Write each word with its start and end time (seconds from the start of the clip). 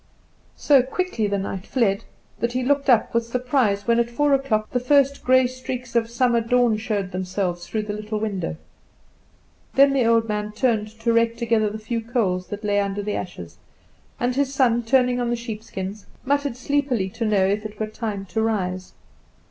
So 0.55 0.81
quickly 0.81 1.27
the 1.27 1.37
night 1.37 1.67
fled, 1.67 2.05
that 2.39 2.53
he 2.53 2.63
looked 2.63 2.89
up 2.89 3.13
with 3.13 3.23
surprise 3.23 3.85
when 3.85 3.99
at 3.99 4.09
four 4.09 4.33
o'clock 4.33 4.71
the 4.71 4.79
first 4.79 5.23
grey 5.23 5.45
streaks 5.45 5.95
of 5.95 6.09
summer 6.09 6.41
dawn 6.41 6.77
showed 6.77 7.11
themselves 7.11 7.67
through 7.67 7.83
the 7.83 7.93
little 7.93 8.19
window. 8.19 8.55
Then 9.75 9.93
the 9.93 10.05
old 10.07 10.27
man 10.27 10.53
turned 10.53 10.87
to 11.01 11.13
rake 11.13 11.37
together 11.37 11.69
the 11.69 11.77
few 11.77 12.01
coals 12.01 12.47
that 12.47 12.63
lay 12.63 12.79
under 12.79 13.03
the 13.03 13.13
ashes, 13.13 13.59
and 14.19 14.33
his 14.33 14.51
son, 14.51 14.81
turning 14.81 15.19
on 15.21 15.29
the 15.29 15.35
sheepskins, 15.35 16.07
muttered 16.25 16.57
sleepily 16.57 17.07
to 17.11 17.23
know 17.23 17.45
if 17.45 17.63
it 17.63 17.79
were 17.79 17.85
time 17.85 18.25
to 18.25 18.41
rise. 18.41 18.93